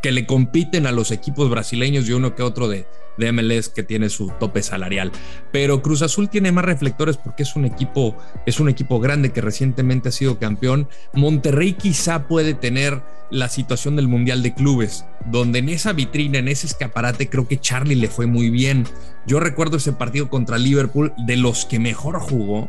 que 0.02 0.12
le 0.12 0.26
compiten 0.26 0.86
a 0.86 0.92
los 0.92 1.10
equipos 1.10 1.50
brasileños 1.50 2.08
y 2.08 2.12
uno 2.12 2.34
que 2.34 2.42
otro 2.42 2.68
de, 2.68 2.86
de 3.18 3.32
MLS 3.32 3.68
que 3.68 3.82
tiene 3.82 4.08
su 4.08 4.32
tope 4.40 4.62
salarial. 4.62 5.12
Pero 5.52 5.82
Cruz 5.82 6.02
Azul 6.02 6.28
tiene 6.28 6.52
más 6.52 6.64
reflectores 6.64 7.16
porque 7.16 7.44
es 7.44 7.54
un 7.54 7.64
equipo, 7.64 8.16
es 8.46 8.58
un 8.60 8.68
equipo 8.68 8.98
grande 8.98 9.30
que 9.30 9.40
recientemente 9.40 10.08
ha 10.08 10.12
sido 10.12 10.38
campeón. 10.38 10.88
Monterrey 11.12 11.74
quizá 11.74 12.26
puede 12.26 12.54
tener 12.54 13.02
la 13.30 13.48
situación 13.48 13.94
del 13.94 14.08
Mundial 14.08 14.42
de 14.42 14.54
Clubes, 14.54 15.04
donde 15.26 15.60
en 15.60 15.68
esa 15.68 15.92
vitrina, 15.92 16.38
en 16.38 16.48
ese 16.48 16.66
escaparate, 16.66 17.28
creo 17.28 17.46
que 17.46 17.60
Charlie 17.60 17.94
le 17.94 18.08
fue 18.08 18.26
muy 18.26 18.50
bien. 18.50 18.86
Yo 19.26 19.38
recuerdo 19.38 19.76
ese 19.76 19.92
partido 19.92 20.28
contra 20.28 20.58
Liverpool, 20.58 21.12
de 21.16 21.36
los 21.36 21.64
que 21.64 21.78
mejor 21.78 22.18
jugó 22.18 22.68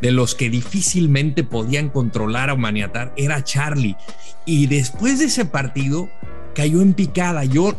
de 0.00 0.12
los 0.12 0.34
que 0.34 0.50
difícilmente 0.50 1.44
podían 1.44 1.88
controlar 1.88 2.50
o 2.50 2.56
maniatar 2.56 3.12
era 3.16 3.42
Charlie. 3.42 3.96
Y 4.44 4.66
después 4.66 5.18
de 5.18 5.26
ese 5.26 5.44
partido 5.44 6.08
cayó 6.54 6.82
en 6.82 6.94
picada. 6.94 7.44
Yo 7.44 7.74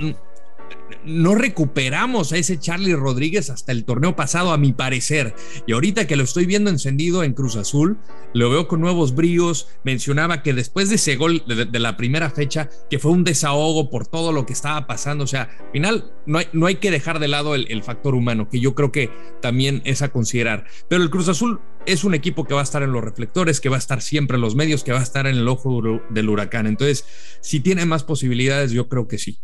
no 1.07 1.35
recuperamos 1.35 2.31
a 2.31 2.37
ese 2.37 2.59
Charlie 2.59 2.95
Rodríguez 2.95 3.49
hasta 3.49 3.71
el 3.71 3.85
torneo 3.85 4.15
pasado, 4.15 4.51
a 4.51 4.57
mi 4.57 4.73
parecer. 4.73 5.33
Y 5.65 5.73
ahorita 5.73 6.05
que 6.05 6.15
lo 6.15 6.23
estoy 6.23 6.45
viendo 6.45 6.69
encendido 6.69 7.23
en 7.23 7.33
Cruz 7.33 7.55
Azul, 7.55 7.97
lo 8.33 8.49
veo 8.49 8.67
con 8.67 8.81
nuevos 8.81 9.15
bríos. 9.15 9.69
Mencionaba 9.83 10.43
que 10.43 10.53
después 10.53 10.89
de 10.89 10.95
ese 10.95 11.15
gol 11.15 11.43
de, 11.47 11.79
la 11.79 11.97
primera 11.97 12.29
fecha, 12.29 12.69
que 12.89 12.99
fue 12.99 13.11
un 13.11 13.23
desahogo 13.23 13.89
por 13.89 14.07
todo 14.07 14.31
lo 14.31 14.45
que 14.45 14.53
estaba 14.53 14.85
pasando. 14.85 15.23
O 15.23 15.27
sea, 15.27 15.49
al 15.59 15.71
final 15.71 16.11
no 16.25 16.39
hay, 16.39 16.47
no 16.53 16.65
hay 16.65 16.75
que 16.75 16.91
dejar 16.91 17.19
de 17.19 17.27
lado 17.27 17.55
el, 17.55 17.83
factor 17.83 18.15
humano, 18.15 18.49
que 18.49 18.59
yo 18.59 18.75
creo 18.75 18.91
que 18.91 19.09
también 19.41 19.81
es 19.85 20.01
a 20.01 20.09
considerar. 20.09 20.65
Pero 20.89 21.01
el 21.01 21.09
Cruz 21.09 21.29
Azul 21.29 21.61
es 21.85 22.03
un 22.03 22.13
equipo 22.13 22.43
que 22.43 22.53
va 22.53 22.59
a 22.59 22.63
estar 22.63 22.83
en 22.83 22.91
los 22.91 23.03
reflectores, 23.03 23.61
que 23.61 23.69
va 23.69 23.77
a 23.77 23.79
estar 23.79 24.01
siempre 24.01 24.35
en 24.35 24.41
los 24.41 24.55
medios, 24.55 24.83
que 24.83 24.91
va 24.91 24.99
a 24.99 25.03
estar 25.03 25.25
en 25.25 25.37
el 25.37 25.47
ojo 25.47 25.81
del 26.09 26.29
huracán. 26.29 26.67
Entonces, 26.67 27.05
si 27.39 27.61
tiene 27.61 27.85
más 27.85 28.03
posibilidades, 28.03 28.71
yo 28.71 28.89
creo 28.89 29.07
que 29.07 29.17
sí. 29.17 29.39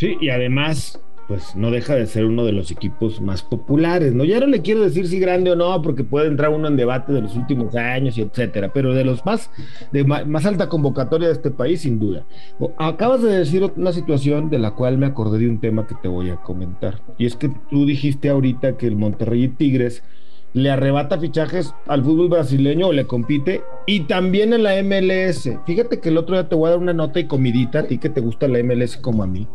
Sí, 0.00 0.16
y 0.18 0.30
además, 0.30 0.98
pues 1.28 1.54
no 1.54 1.70
deja 1.70 1.94
de 1.94 2.06
ser 2.06 2.24
uno 2.24 2.46
de 2.46 2.52
los 2.52 2.70
equipos 2.70 3.20
más 3.20 3.42
populares, 3.42 4.14
¿no? 4.14 4.24
Ya 4.24 4.40
no 4.40 4.46
le 4.46 4.62
quiero 4.62 4.80
decir 4.80 5.06
si 5.06 5.20
grande 5.20 5.50
o 5.50 5.56
no, 5.56 5.82
porque 5.82 6.04
puede 6.04 6.28
entrar 6.28 6.48
uno 6.48 6.68
en 6.68 6.78
debate 6.78 7.12
de 7.12 7.20
los 7.20 7.36
últimos 7.36 7.76
años 7.76 8.16
y 8.16 8.22
etcétera, 8.22 8.72
pero 8.72 8.94
de 8.94 9.04
los 9.04 9.26
más, 9.26 9.50
de 9.92 10.04
más, 10.04 10.46
alta 10.46 10.70
convocatoria 10.70 11.28
de 11.28 11.34
este 11.34 11.50
país, 11.50 11.82
sin 11.82 11.98
duda. 11.98 12.24
Acabas 12.78 13.20
de 13.20 13.40
decir 13.40 13.62
una 13.76 13.92
situación 13.92 14.48
de 14.48 14.58
la 14.58 14.70
cual 14.70 14.96
me 14.96 15.04
acordé 15.04 15.40
de 15.40 15.50
un 15.50 15.60
tema 15.60 15.86
que 15.86 15.96
te 15.96 16.08
voy 16.08 16.30
a 16.30 16.36
comentar, 16.36 17.02
y 17.18 17.26
es 17.26 17.36
que 17.36 17.50
tú 17.68 17.84
dijiste 17.84 18.30
ahorita 18.30 18.78
que 18.78 18.86
el 18.86 18.96
Monterrey 18.96 19.48
Tigres 19.48 20.02
le 20.54 20.70
arrebata 20.70 21.20
fichajes 21.20 21.74
al 21.86 22.02
fútbol 22.02 22.30
brasileño 22.30 22.86
o 22.86 22.92
le 22.94 23.06
compite 23.06 23.60
y 23.86 24.00
también 24.04 24.54
en 24.54 24.62
la 24.62 24.82
MLS. 24.82 25.50
Fíjate 25.66 26.00
que 26.00 26.08
el 26.08 26.16
otro 26.16 26.36
día 26.36 26.48
te 26.48 26.54
voy 26.54 26.68
a 26.68 26.70
dar 26.70 26.78
una 26.78 26.94
nota 26.94 27.20
y 27.20 27.26
comidita 27.26 27.80
a 27.80 27.82
ti 27.82 27.98
que 27.98 28.08
te 28.08 28.22
gusta 28.22 28.48
la 28.48 28.62
MLS 28.62 28.96
como 28.96 29.22
a 29.22 29.26
mí 29.26 29.46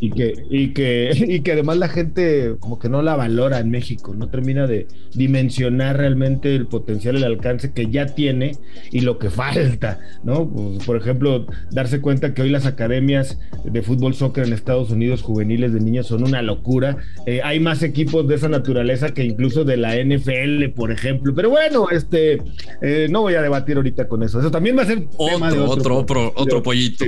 y 0.00 0.10
que, 0.10 0.34
y 0.50 0.68
que, 0.72 1.10
y 1.28 1.40
que 1.40 1.52
además 1.52 1.78
la 1.78 1.88
gente 1.88 2.56
como 2.60 2.78
que 2.78 2.88
no 2.88 3.02
la 3.02 3.16
valora 3.16 3.60
en 3.60 3.70
México, 3.70 4.14
no 4.14 4.28
termina 4.28 4.66
de 4.66 4.86
dimensionar 5.14 5.96
realmente 5.96 6.54
el 6.54 6.66
potencial, 6.66 7.16
el 7.16 7.24
alcance 7.24 7.72
que 7.72 7.90
ya 7.90 8.06
tiene 8.06 8.52
y 8.90 9.00
lo 9.00 9.18
que 9.18 9.30
falta, 9.36 10.00
¿no? 10.24 10.48
Pues, 10.48 10.84
por 10.84 10.96
ejemplo, 10.96 11.46
darse 11.70 12.00
cuenta 12.00 12.34
que 12.34 12.42
hoy 12.42 12.50
las 12.50 12.66
academias 12.66 13.38
de 13.64 13.82
fútbol 13.82 14.14
soccer 14.14 14.46
en 14.46 14.52
Estados 14.52 14.90
Unidos 14.90 15.22
juveniles 15.22 15.72
de 15.72 15.80
niños 15.80 16.06
son 16.06 16.24
una 16.24 16.42
locura. 16.42 16.98
Eh, 17.26 17.40
hay 17.42 17.60
más 17.60 17.82
equipos 17.82 18.26
de 18.28 18.34
esa 18.36 18.48
naturaleza 18.48 19.10
que 19.10 19.24
incluso 19.24 19.64
de 19.64 19.76
la 19.76 19.96
NFL, 19.96 20.70
por 20.74 20.92
ejemplo. 20.92 21.34
Pero 21.34 21.50
bueno, 21.50 21.88
este 21.90 22.38
eh, 22.82 23.08
no 23.10 23.22
voy 23.22 23.34
a 23.34 23.42
debatir 23.42 23.76
ahorita 23.76 24.08
con 24.08 24.22
eso. 24.22 24.40
Eso 24.40 24.50
también 24.50 24.76
va 24.76 24.82
a 24.82 24.86
ser 24.86 25.06
otro, 25.16 25.96
otro, 25.96 26.32
otro, 26.36 26.62
pollito. 26.62 27.04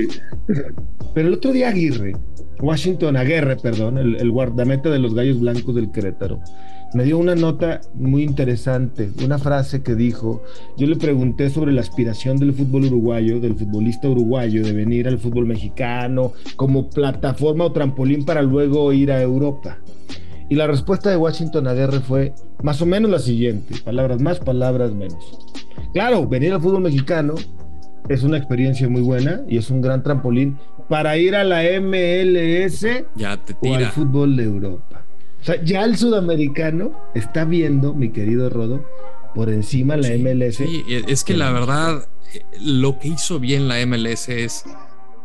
Pero 1.13 1.27
el 1.27 1.33
otro 1.33 1.51
día 1.51 1.69
Aguirre 1.69 2.13
Washington 2.61 3.15
Aguirre, 3.15 3.55
perdón, 3.55 3.97
el, 3.97 4.31
guardameta 4.31 4.89
de 4.89 4.99
los 4.99 5.13
Gallos 5.13 5.39
Blancos 5.39 5.75
del 5.75 5.91
Querétaro, 5.91 6.41
me 6.93 7.03
dio 7.03 7.17
una 7.17 7.35
nota 7.35 7.81
muy 7.93 8.23
interesante, 8.23 9.11
una 9.23 9.37
frase 9.37 9.81
que 9.83 9.95
dijo, 9.95 10.43
yo 10.75 10.87
le 10.87 10.95
pregunté 10.95 11.49
sobre 11.49 11.71
la 11.71 11.81
aspiración 11.81 12.37
del 12.37 12.53
fútbol 12.53 12.85
uruguayo, 12.85 13.39
del 13.39 13.55
futbolista 13.55 14.09
uruguayo, 14.09 14.63
de 14.63 14.73
venir 14.73 15.07
al 15.07 15.19
fútbol 15.19 15.45
mexicano 15.45 16.33
como 16.55 16.89
plataforma 16.89 17.65
o 17.65 17.71
trampolín 17.71 18.25
para 18.25 18.41
luego 18.41 18.91
ir 18.91 19.11
a 19.11 19.21
Europa. 19.21 19.77
Y 20.49 20.55
la 20.55 20.65
respuesta 20.65 21.11
de 21.11 21.17
Washington 21.17 21.67
Aguirre 21.67 21.99
fue 21.99 22.33
más 22.63 22.81
o 22.81 22.85
menos 22.87 23.11
la 23.11 23.19
siguiente, 23.19 23.75
palabras 23.85 24.19
más, 24.19 24.39
palabras 24.39 24.91
menos. 24.91 25.37
Claro, 25.93 26.27
venir 26.27 26.53
al 26.53 26.61
fútbol 26.61 26.81
mexicano 26.81 27.35
es 28.07 28.23
una 28.23 28.37
experiencia 28.37 28.87
muy 28.87 29.01
buena 29.01 29.41
y 29.47 29.57
es 29.57 29.69
un 29.69 29.81
gran 29.81 30.03
trampolín 30.03 30.57
para 30.87 31.17
ir 31.17 31.35
a 31.35 31.43
la 31.43 31.61
MLS 31.79 32.85
o 33.61 33.73
al 33.75 33.85
fútbol 33.87 34.35
de 34.35 34.43
Europa. 34.43 35.05
O 35.41 35.43
sea, 35.43 35.63
ya 35.63 35.85
el 35.85 35.97
sudamericano 35.97 36.91
está 37.13 37.45
viendo, 37.45 37.93
mi 37.93 38.09
querido 38.09 38.49
Rodo, 38.49 38.85
por 39.35 39.49
encima 39.49 39.95
la 39.95 40.09
MLS. 40.17 40.57
Sí, 40.57 40.83
es 40.87 41.23
que 41.23 41.37
la 41.37 41.51
verdad, 41.51 42.07
lo 42.59 42.99
que 42.99 43.09
hizo 43.09 43.39
bien 43.39 43.67
la 43.67 43.85
MLS 43.85 44.29
es 44.29 44.65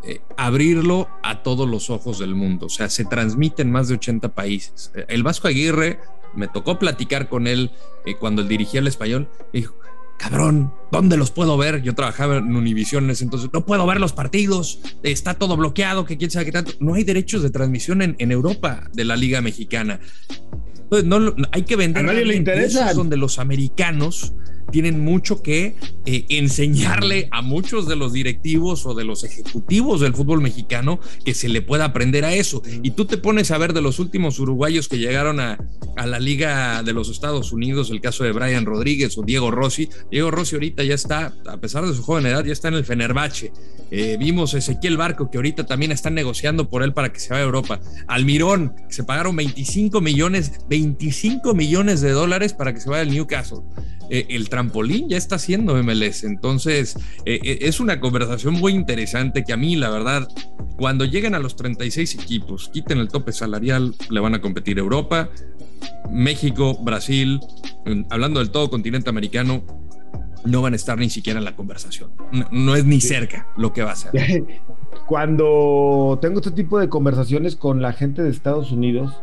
eh, 0.04 0.20
abrirlo 0.36 1.08
a 1.22 1.42
todos 1.42 1.68
los 1.68 1.90
ojos 1.90 2.18
del 2.18 2.34
mundo. 2.34 2.66
O 2.66 2.70
sea, 2.70 2.88
se 2.90 3.04
transmite 3.04 3.62
en 3.62 3.72
más 3.72 3.88
de 3.88 3.94
80 3.94 4.34
países. 4.34 4.92
El 5.08 5.22
Vasco 5.22 5.48
Aguirre, 5.48 5.98
me 6.34 6.48
tocó 6.48 6.78
platicar 6.78 7.28
con 7.28 7.46
él 7.46 7.70
eh, 8.04 8.14
cuando 8.16 8.42
él 8.42 8.48
dirigía 8.48 8.80
el 8.80 8.86
español, 8.86 9.28
dijo, 9.52 9.74
cabrón, 10.18 10.72
¿dónde 10.90 11.16
los 11.16 11.30
puedo 11.30 11.56
ver? 11.56 11.82
Yo 11.82 11.94
trabajaba 11.94 12.38
en 12.38 12.54
Univision 12.54 13.04
en 13.04 13.10
ese 13.10 13.24
entonces, 13.24 13.50
no 13.52 13.64
puedo 13.64 13.86
ver 13.86 14.00
los 14.00 14.12
partidos, 14.12 14.80
está 15.02 15.34
todo 15.34 15.56
bloqueado, 15.56 16.04
que 16.04 16.16
quién 16.16 16.30
sabe 16.30 16.46
qué 16.46 16.52
tanto. 16.52 16.72
No 16.80 16.94
hay 16.94 17.04
derechos 17.04 17.42
de 17.42 17.50
transmisión 17.50 18.02
en, 18.02 18.32
Europa 18.32 18.88
de 18.92 19.04
la 19.04 19.16
Liga 19.16 19.40
Mexicana. 19.40 20.00
Entonces, 20.82 21.06
no, 21.08 21.34
hay 21.52 21.62
que 21.62 21.76
vender. 21.76 22.04
A 22.04 22.06
nadie 22.06 22.24
le 22.24 22.36
interesa. 22.36 22.92
Donde 22.94 23.16
los 23.16 23.38
americanos 23.38 24.32
tienen 24.70 25.04
mucho 25.04 25.42
que 25.42 25.76
eh, 26.06 26.26
enseñarle 26.28 27.28
a 27.30 27.42
muchos 27.42 27.86
de 27.86 27.96
los 27.96 28.12
directivos 28.12 28.86
o 28.86 28.94
de 28.94 29.04
los 29.04 29.24
ejecutivos 29.24 30.00
del 30.00 30.14
fútbol 30.14 30.40
mexicano 30.40 31.00
que 31.24 31.34
se 31.34 31.48
le 31.48 31.62
pueda 31.62 31.86
aprender 31.86 32.24
a 32.24 32.34
eso. 32.34 32.62
Y 32.82 32.92
tú 32.92 33.04
te 33.04 33.18
pones 33.18 33.50
a 33.50 33.58
ver 33.58 33.72
de 33.72 33.82
los 33.82 33.98
últimos 33.98 34.38
uruguayos 34.38 34.88
que 34.88 34.98
llegaron 34.98 35.40
a, 35.40 35.58
la 36.04 36.18
Liga 36.18 36.82
de 36.82 36.92
los 36.92 37.08
Estados 37.08 37.52
Unidos, 37.52 37.90
el 37.90 38.00
caso 38.00 38.24
de 38.24 38.32
Brian 38.32 38.66
Rodríguez 38.66 39.16
o 39.16 39.22
Diego 39.22 39.50
Rossi. 39.50 39.88
Diego 40.10 40.30
Rossi 40.30 40.56
ahorita 40.56 40.82
ya 40.82 40.94
está, 40.94 41.32
a 41.46 41.56
pesar 41.58 41.86
de 41.86 41.94
su 41.94 42.02
joven 42.02 42.26
edad, 42.26 42.44
ya 42.44 42.52
está 42.52 42.68
en 42.68 42.74
el 42.74 42.84
Fenerbahce. 42.84 43.52
Eh, 43.90 44.16
vimos 44.18 44.54
Ezequiel 44.54 44.96
Barco, 44.96 45.30
que 45.30 45.38
ahorita 45.38 45.66
también 45.66 45.92
están 45.92 46.14
negociando 46.14 46.68
por 46.68 46.82
él 46.82 46.92
para 46.92 47.12
que 47.12 47.20
se 47.20 47.30
vaya 47.30 47.42
a 47.42 47.46
Europa. 47.46 47.80
Almirón, 48.08 48.74
que 48.88 48.94
se 48.94 49.04
pagaron 49.04 49.36
25 49.36 50.00
millones, 50.00 50.52
25 50.68 51.54
millones 51.54 52.00
de 52.00 52.10
dólares 52.10 52.54
para 52.54 52.74
que 52.74 52.80
se 52.80 52.90
vaya 52.90 53.02
al 53.02 53.10
Newcastle. 53.10 53.60
Eh, 54.10 54.26
el 54.30 54.48
trampolín 54.48 55.08
ya 55.08 55.16
está 55.16 55.36
haciendo 55.36 55.74
MLS. 55.82 56.24
Entonces, 56.24 56.96
eh, 57.24 57.40
eh, 57.42 57.58
es 57.62 57.80
una 57.80 58.00
conversación 58.00 58.54
muy 58.54 58.72
interesante 58.72 59.44
que 59.44 59.52
a 59.52 59.56
mí, 59.56 59.76
la 59.76 59.90
verdad, 59.90 60.28
cuando 60.76 61.04
lleguen 61.04 61.34
a 61.34 61.38
los 61.38 61.56
36 61.56 62.14
equipos, 62.16 62.70
quiten 62.72 62.98
el 62.98 63.08
tope 63.08 63.32
salarial, 63.32 63.94
le 64.10 64.20
van 64.20 64.34
a 64.34 64.40
competir 64.40 64.78
Europa, 64.78 65.30
México, 66.10 66.76
Brasil, 66.82 67.40
hablando 68.10 68.40
del 68.40 68.50
todo 68.50 68.70
continente 68.70 69.08
americano, 69.08 69.64
no 70.44 70.60
van 70.60 70.74
a 70.74 70.76
estar 70.76 70.98
ni 70.98 71.08
siquiera 71.08 71.38
en 71.38 71.44
la 71.44 71.56
conversación. 71.56 72.10
No, 72.50 72.76
es 72.76 72.84
ni 72.84 73.00
cerca 73.00 73.48
lo 73.56 73.72
que 73.72 73.82
va 73.82 73.92
a 73.92 73.96
ser. 73.96 74.12
Cuando 75.06 76.18
tengo 76.20 76.40
este 76.40 76.50
tipo 76.50 76.78
de 76.78 76.88
conversaciones 76.88 77.56
con 77.56 77.80
la 77.80 77.92
gente 77.92 78.22
de 78.22 78.30
Estados 78.30 78.70
Unidos, 78.72 79.20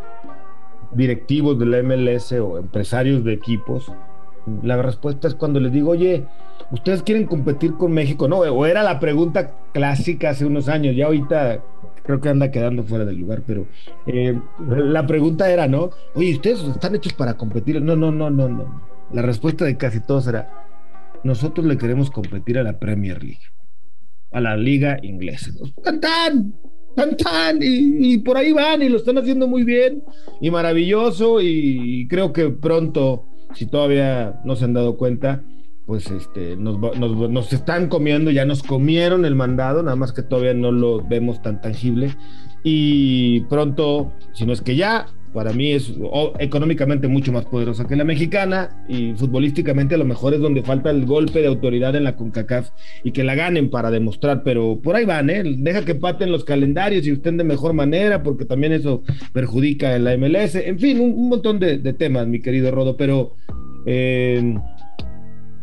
directivos 0.94 1.58
de 1.60 1.66
la 1.66 1.84
MLS 1.84 2.32
o 2.34 2.58
empresarios 2.58 3.24
de 3.24 3.34
equipos, 3.34 3.92
la 4.64 4.82
respuesta 4.82 5.28
es 5.28 5.36
cuando 5.36 5.60
les 5.60 5.72
digo, 5.72 5.92
oye, 5.92 6.26
¿ustedes 6.72 7.04
quieren 7.04 7.26
competir 7.26 7.74
con 7.74 7.92
México? 7.92 8.28
No, 8.28 8.40
o 8.40 8.66
era 8.66 8.84
la 8.84 9.00
pregunta 9.00 9.56
clásica 9.72 10.32
hace 10.32 10.46
unos 10.46 10.68
años, 10.68 10.96
ya 10.96 11.06
ahorita 11.06 11.64
creo 12.04 12.20
que 12.20 12.30
anda 12.30 12.52
quedando 12.52 12.84
fuera 12.84 13.06
del 13.06 13.18
lugar, 13.18 13.44
pero 13.46 13.68
eh, 14.08 14.40
la 14.68 15.06
pregunta 15.06 15.52
era, 15.52 15.68
¿no? 15.68 15.92
Oye, 16.16 16.34
¿ustedes 16.34 16.64
están 16.64 16.96
hechos 16.96 17.14
para 17.14 17.36
competir? 17.36 17.82
No, 17.82 17.96
no, 17.96 18.12
no, 18.12 18.30
no, 18.30 18.50
no. 18.50 18.82
La 19.14 19.22
respuesta 19.22 19.66
de 19.66 19.78
casi 19.78 20.00
todos 20.00 20.28
era, 20.28 20.50
nosotros 21.24 21.66
le 21.66 21.78
queremos 21.78 22.10
competir 22.10 22.58
a 22.58 22.64
la 22.64 22.80
Premier 22.80 23.22
League, 23.22 23.42
a 24.32 24.42
la 24.42 24.58
liga 24.58 24.98
inglesa. 25.04 25.52
¡Tan, 25.84 26.00
tan! 26.00 26.56
¡Tan, 26.96 27.16
tan! 27.16 27.60
Y, 27.62 28.14
y 28.14 28.18
por 28.18 28.38
ahí 28.38 28.52
van 28.52 28.82
y 28.82 28.90
lo 28.90 28.98
están 28.98 29.18
haciendo 29.18 29.48
muy 29.48 29.64
bien 29.64 30.04
y 30.42 30.50
maravilloso 30.50 31.40
y 31.42 32.08
creo 32.10 32.34
que 32.34 32.50
pronto 32.50 33.31
si 33.54 33.66
todavía 33.66 34.42
no 34.44 34.56
se 34.56 34.66
han 34.66 34.74
dado 34.74 34.98
cuenta, 34.98 35.44
pues 35.86 36.10
este, 36.10 36.56
nos, 36.56 36.80
nos, 36.98 37.54
están 37.54 37.88
comiendo, 37.88 38.32
ya 38.32 38.46
nos 38.46 38.64
comieron 38.64 39.26
el 39.26 39.36
mandado, 39.36 39.84
nada 39.84 39.96
más 39.96 40.14
que 40.14 40.22
todavía 40.22 40.54
no 40.54 40.72
lo 40.72 41.02
vemos 41.02 41.42
tan 41.42 41.62
tangible. 41.62 42.16
Y 42.64 43.42
pronto, 43.42 44.14
si 44.34 44.46
no 44.46 44.54
es 44.54 44.62
que 44.62 44.76
ya, 44.76 45.08
para 45.34 45.54
mí 45.54 45.72
es 45.72 45.94
económicamente 46.40 47.08
mucho 47.08 47.32
más 47.32 47.46
poderosa 47.46 47.88
que 47.88 47.96
la 47.96 48.04
mexicana 48.04 48.84
y 48.88 49.14
futbolísticamente 49.14 49.96
a 49.96 49.98
lo 49.98 50.06
mejor 50.06 50.34
es 50.34 50.40
donde 50.40 50.62
falta 50.62 50.90
el 50.90 51.06
golpe 51.06 51.42
de 51.42 51.48
autoridad 51.48 51.96
en 51.96 52.04
la 52.04 52.16
CONCACAF 52.16 52.70
y 53.04 53.12
que 53.12 53.24
la 53.24 53.36
ganen 53.36 53.70
para 53.70 53.92
demostrar, 53.92 54.44
pero 54.44 54.80
por 54.82 54.96
ahí 54.96 55.06
van, 55.06 55.30
¿eh? 55.30 55.44
Deja 55.46 55.86
que 55.86 55.96
paten 55.96 56.32
los 56.32 56.44
calendarios 56.44 57.06
y 57.08 57.12
estén 57.12 57.38
de 57.38 57.44
mejor 57.44 57.74
manera 57.74 58.24
porque 58.24 58.46
también 58.46 58.74
eso 58.74 59.04
perjudica 59.34 59.96
en 59.96 60.04
la 60.04 60.18
MLS, 60.18 60.56
en 60.56 60.80
fin, 60.80 61.00
un, 61.00 61.30
montón 61.30 61.60
de, 61.60 61.78
temas, 61.94 62.28
mi 62.28 62.42
querido 62.42 62.72
Rodo, 62.72 62.98
pero 62.98 63.36
eh, 63.86 64.56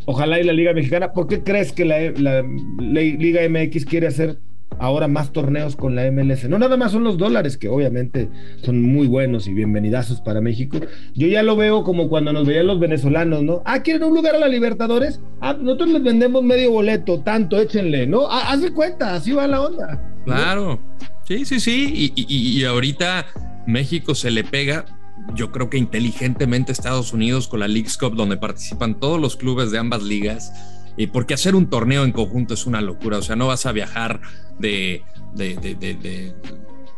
ojalá 0.07 0.41
y 0.41 0.45
la 0.45 0.53
Liga 0.53 0.73
Mexicana, 0.73 1.13
¿por 1.13 1.27
qué 1.27 1.43
crees 1.43 1.73
que 1.73 1.85
la, 1.85 2.11
la 2.13 2.43
Liga 2.43 3.41
MX 3.49 3.85
quiere 3.85 4.07
hacer 4.07 4.39
ahora 4.79 5.09
más 5.09 5.33
torneos 5.33 5.77
con 5.77 5.95
la 5.95 6.11
MLS. 6.11 6.49
No 6.49 6.59
nada 6.59 6.77
más 6.77 6.93
son 6.93 7.05
los 7.05 7.19
dólares, 7.19 7.57
que 7.57 7.69
obviamente 7.69 8.29
son 8.63 8.83
muy 8.83 9.07
buenos 9.07 9.47
y 9.47 9.55
bienvenidazos 9.55 10.21
para 10.21 10.41
México. 10.41 10.79
Yo 11.15 11.27
ya 11.27 11.43
lo 11.43 11.57
veo 11.57 11.85
como 11.85 12.09
cuando 12.09 12.33
nos 12.33 12.47
veían 12.47 12.67
los 12.67 12.81
venezolanos, 12.81 13.43
¿no? 13.43 13.63
Ah, 13.65 13.83
¿quieren 13.83 14.05
un 14.05 14.15
lugar 14.15 14.35
a 14.35 14.39
la 14.39 14.49
Libertadores? 14.49 15.21
Ah, 15.41 15.55
nosotros 15.55 15.91
les 15.91 16.03
vendemos 16.03 16.43
medio 16.43 16.71
boleto, 16.71 17.21
tanto, 17.21 17.61
échenle, 17.61 18.07
¿no? 18.07 18.31
Ah, 18.31 18.53
haz 18.53 18.63
de 18.63 18.73
cuenta, 18.73 19.15
así 19.15 19.33
va 19.33 19.47
la 19.47 19.61
onda. 19.61 20.03
Claro. 20.25 20.81
Sí, 21.25 21.45
sí, 21.45 21.61
sí. 21.61 22.13
Y, 22.17 22.59
y 22.59 22.65
ahorita 22.65 23.27
México 23.67 24.15
se 24.15 24.31
le 24.31 24.45
pega 24.45 24.85
yo 25.35 25.53
creo 25.53 25.69
que 25.71 25.79
inteligentemente 25.79 26.73
Estados 26.73 27.13
Unidos 27.13 27.49
con 27.49 27.61
la 27.61 27.69
League's 27.69 27.97
Cup, 27.99 28.15
donde 28.15 28.37
participan 28.37 28.99
todos 28.99 29.21
los 29.21 29.37
clubes 29.37 29.71
de 29.71 29.79
ambas 29.79 30.03
ligas, 30.03 30.53
y 30.99 31.07
porque 31.07 31.33
hacer 31.33 31.55
un 31.55 31.71
torneo 31.71 32.05
en 32.05 32.11
conjunto 32.11 32.55
es 32.55 32.67
una 32.67 32.81
locura, 32.81 33.19
o 33.19 33.23
sea, 33.23 33.37
no 33.37 33.47
vas 33.47 33.65
a 33.67 33.73
viajar 33.73 34.21
de, 34.59 35.05
de, 35.37 36.35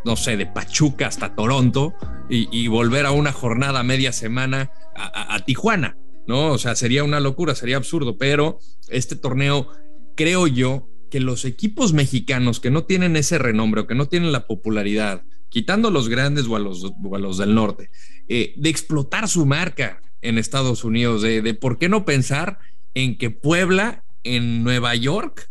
no 0.06 0.16
sé, 0.16 0.38
de 0.38 0.46
Pachuca 0.46 1.06
hasta 1.06 1.34
Toronto 1.34 1.94
y, 2.30 2.66
volver 2.68 3.04
a 3.04 3.10
una 3.10 3.32
jornada 3.32 3.82
media 3.82 4.12
semana 4.12 4.70
a, 4.96 5.38
Tijuana, 5.44 5.98
¿no? 6.26 6.52
O 6.52 6.58
sea, 6.58 6.74
sería 6.76 7.04
una 7.04 7.20
locura, 7.20 7.54
sería 7.54 7.76
absurdo, 7.76 8.16
pero 8.16 8.58
este 8.88 9.16
torneo, 9.16 9.68
creo 10.16 10.46
yo, 10.46 10.88
que 11.10 11.20
los 11.20 11.44
equipos 11.44 11.92
mexicanos 11.92 12.58
que 12.58 12.70
no 12.70 12.84
tienen 12.84 13.16
ese 13.16 13.36
renombre 13.36 13.82
o 13.82 13.86
que 13.86 13.96
no 13.96 14.06
tienen 14.06 14.32
la 14.32 14.46
popularidad, 14.46 15.24
quitando 15.50 15.88
a 15.88 15.90
los 15.90 16.08
grandes 16.08 16.46
o 16.46 16.56
a 16.56 16.60
los, 16.60 16.84
a 16.84 17.18
los 17.18 17.36
del 17.36 17.54
norte, 17.54 17.90
eh, 18.28 18.54
de 18.56 18.70
explotar 18.70 19.28
su 19.28 19.44
marca 19.44 20.00
en 20.22 20.38
Estados 20.38 20.84
Unidos, 20.84 21.20
de, 21.20 21.42
de 21.42 21.52
por 21.52 21.78
qué 21.78 21.88
no 21.88 22.04
pensar 22.06 22.58
en 22.94 23.18
que 23.18 23.30
Puebla 23.30 24.04
en 24.24 24.64
Nueva 24.64 24.94
York 24.94 25.50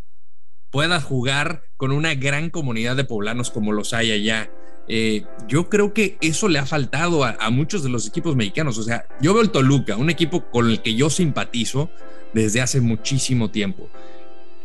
pueda 0.70 1.02
jugar 1.02 1.64
con 1.78 1.92
una 1.92 2.14
gran 2.16 2.50
comunidad 2.50 2.96
de 2.96 3.06
poblanos 3.06 3.52
como 3.52 3.72
los 3.72 3.94
hay 3.94 4.12
allá. 4.12 4.52
Eh, 4.88 5.24
yo 5.48 5.70
creo 5.70 5.94
que 5.94 6.18
eso 6.22 6.48
le 6.48 6.60
ha 6.60 6.66
faltado 6.66 7.24
a, 7.24 7.38
a, 7.40 7.50
muchos 7.50 7.84
de 7.84 7.90
los 7.90 8.08
equipos 8.08 8.36
mexicanos. 8.36 8.78
O 8.78 8.84
sea, 8.84 9.06
yo 9.22 9.34
veo 9.34 9.44
el 9.44 9.52
Toluca, 9.52 9.98
un 9.98 10.10
equipo 10.10 10.50
con 10.50 10.70
el 10.70 10.82
que 10.82 10.96
yo 10.96 11.10
simpatizo 11.10 11.90
desde 12.34 12.62
hace 12.62 12.82
muchísimo 12.82 13.52
tiempo. 13.52 13.90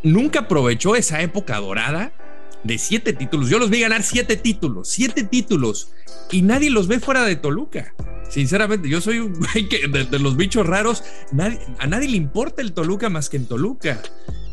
Nunca 0.02 0.40
aprovechó 0.40 0.96
esa 0.96 1.22
época 1.22 1.58
dorada 1.58 2.12
de 2.64 2.78
siete 2.78 3.12
títulos. 3.12 3.48
Yo 3.48 3.58
los 3.58 3.70
vi 3.70 3.80
ganar 3.80 4.02
siete 4.02 4.36
títulos, 4.36 4.88
siete 4.88 5.22
títulos, 5.22 5.92
y 6.32 6.42
nadie 6.42 6.70
los 6.70 6.88
ve 6.88 6.98
fuera 6.98 7.24
de 7.24 7.36
Toluca. 7.36 7.94
Sinceramente, 8.28 8.88
yo 8.88 9.00
soy 9.00 9.20
un 9.20 9.34
güey 9.38 9.68
que 9.68 9.86
de, 9.86 10.18
los 10.18 10.36
bichos 10.36 10.66
raros, 10.66 11.04
a 11.78 11.86
nadie 11.86 12.08
le 12.08 12.16
importa 12.16 12.62
el 12.62 12.72
Toluca 12.72 13.08
más 13.08 13.28
que 13.28 13.36
en 13.36 13.46
Toluca. 13.46 14.02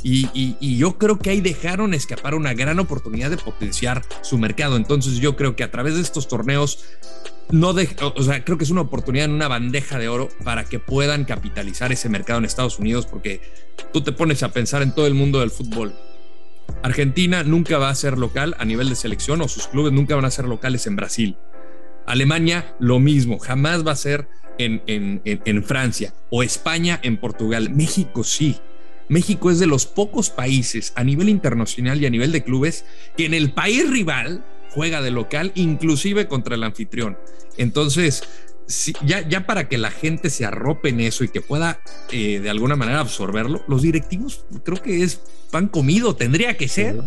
Y, 0.04 0.78
yo 0.78 0.98
creo 0.98 1.20
que 1.20 1.30
ahí 1.30 1.42
dejaron 1.42 1.94
escapar 1.94 2.34
una 2.34 2.54
gran 2.54 2.80
oportunidad 2.80 3.30
de 3.30 3.38
potenciar 3.38 4.04
su 4.22 4.38
mercado. 4.38 4.76
Entonces 4.76 5.18
yo 5.18 5.36
creo 5.36 5.56
que 5.56 5.64
a 5.64 5.72
través 5.72 5.96
de 5.96 6.02
estos 6.02 6.28
torneos, 6.28 6.84
no 7.52 7.74
de, 7.74 7.90
o 8.02 8.24
sea, 8.24 8.44
creo 8.44 8.58
que 8.58 8.64
es 8.64 8.72
una 8.72 8.82
oportunidad 8.82 9.26
en 9.26 9.32
una 9.32 9.48
bandeja 9.48 10.00
de 10.00 10.10
oro 10.10 10.30
para 10.44 10.64
que 10.64 10.80
puedan 10.80 11.26
capitalizar 11.26 11.92
ese 11.92 12.10
mercado 12.10 12.40
en 12.40 12.46
Estados 12.46 12.80
Unidos, 12.80 13.06
porque 13.06 13.42
tú 13.94 14.02
te 14.02 14.12
pones 14.12 14.42
a 14.42 14.52
pensar 14.52 14.82
en 14.82 14.96
todo 14.96 15.06
el 15.06 15.14
mundo 15.14 15.40
del 15.40 15.52
fútbol. 15.52 15.94
Argentina 16.84 17.44
nunca 17.44 17.78
va 17.78 17.90
a 17.90 17.96
ser 17.96 18.18
local 18.18 18.56
a 18.58 18.66
nivel 18.66 18.90
de 18.90 18.96
selección 18.96 19.42
o 19.42 19.48
sus 19.48 19.68
clubes 19.68 19.94
nunca 19.94 20.16
van 20.16 20.26
a 20.26 20.32
ser 20.32 20.46
locales 20.46 20.88
en 20.88 20.96
Brasil. 20.96 21.38
Alemania, 22.06 22.76
lo 22.80 23.00
mismo, 23.00 23.40
jamás 23.40 23.86
va 23.86 23.92
a 23.92 23.96
ser 23.96 24.28
en, 24.58 25.22
en, 25.26 25.64
Francia 25.64 26.14
o 26.30 26.44
España 26.44 27.00
en 27.04 27.18
Portugal. 27.18 27.70
México 27.70 28.24
sí. 28.24 28.58
México 29.10 29.52
es 29.52 29.60
de 29.60 29.68
los 29.68 29.86
pocos 29.86 30.30
países 30.30 30.94
a 30.96 31.04
nivel 31.04 31.30
internacional 31.30 32.02
y 32.02 32.06
a 32.06 32.10
nivel 32.10 32.32
de 32.32 32.44
clubes 32.44 32.86
que 33.18 33.26
en 33.26 33.34
el 33.34 33.52
país 33.52 33.90
rival 33.90 34.44
juega 34.70 35.02
de 35.02 35.12
local, 35.12 35.52
inclusive 35.56 36.28
contra 36.28 36.56
el 36.56 36.64
anfitrión. 36.64 37.18
Entonces, 37.58 38.24
ya, 39.06 39.28
ya 39.28 39.46
para 39.46 39.68
que 39.68 39.78
la 39.78 39.92
gente 39.92 40.30
se 40.30 40.46
arrope 40.46 40.90
en 40.90 41.00
eso 41.00 41.24
y 41.24 41.30
que 41.30 41.42
pueda 41.42 41.82
eh, 42.12 42.40
de 42.40 42.50
alguna 42.50 42.76
manera 42.76 43.00
absorberlo, 43.00 43.64
los 43.68 43.82
directivos 43.82 44.46
creo 44.64 44.82
que 44.82 45.04
es 45.04 45.22
pan 45.52 45.68
comido, 45.68 46.16
tendría 46.16 46.58
que 46.58 46.68
ser. 46.68 47.02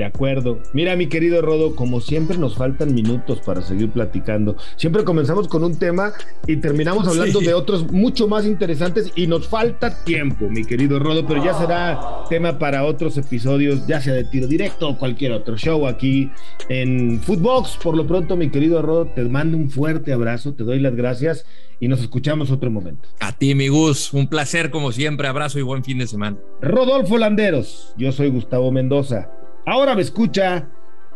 De 0.00 0.06
acuerdo. 0.06 0.62
Mira, 0.72 0.96
mi 0.96 1.08
querido 1.08 1.42
Rodo, 1.42 1.76
como 1.76 2.00
siempre 2.00 2.38
nos 2.38 2.54
faltan 2.54 2.94
minutos 2.94 3.40
para 3.40 3.60
seguir 3.60 3.90
platicando. 3.90 4.56
Siempre 4.76 5.04
comenzamos 5.04 5.46
con 5.46 5.62
un 5.62 5.78
tema 5.78 6.14
y 6.46 6.56
terminamos 6.56 7.06
hablando 7.06 7.40
de 7.40 7.52
otros 7.52 7.92
mucho 7.92 8.26
más 8.26 8.46
interesantes 8.46 9.12
y 9.14 9.26
nos 9.26 9.46
falta 9.46 10.02
tiempo, 10.02 10.48
mi 10.48 10.64
querido 10.64 10.98
Rodo, 10.98 11.26
pero 11.26 11.44
ya 11.44 11.52
será 11.52 12.00
tema 12.30 12.58
para 12.58 12.84
otros 12.84 13.18
episodios, 13.18 13.86
ya 13.86 14.00
sea 14.00 14.14
de 14.14 14.24
tiro 14.24 14.46
directo 14.46 14.88
o 14.88 14.96
cualquier 14.96 15.32
otro 15.32 15.58
show 15.58 15.86
aquí 15.86 16.30
en 16.70 17.20
Footbox. 17.20 17.76
Por 17.76 17.94
lo 17.94 18.06
pronto, 18.06 18.36
mi 18.36 18.48
querido 18.48 18.80
Rodo, 18.80 19.04
te 19.04 19.22
mando 19.24 19.58
un 19.58 19.68
fuerte 19.68 20.14
abrazo, 20.14 20.54
te 20.54 20.64
doy 20.64 20.80
las 20.80 20.96
gracias 20.96 21.44
y 21.78 21.88
nos 21.88 22.00
escuchamos 22.00 22.50
otro 22.50 22.70
momento. 22.70 23.06
A 23.20 23.32
ti, 23.32 23.54
mi 23.54 23.68
Gus, 23.68 24.14
un 24.14 24.28
placer 24.28 24.70
como 24.70 24.92
siempre, 24.92 25.28
abrazo 25.28 25.58
y 25.58 25.62
buen 25.62 25.84
fin 25.84 25.98
de 25.98 26.06
semana. 26.06 26.38
Rodolfo 26.62 27.18
Landeros, 27.18 27.92
yo 27.98 28.12
soy 28.12 28.30
Gustavo 28.30 28.72
Mendoza. 28.72 29.28
Ahora 29.70 29.94
me 29.94 30.02
escucha, 30.02 30.66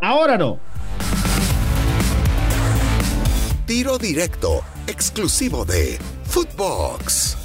ahora 0.00 0.38
no. 0.38 0.60
Tiro 3.66 3.98
directo, 3.98 4.62
exclusivo 4.86 5.64
de 5.64 5.98
Footbox. 6.26 7.36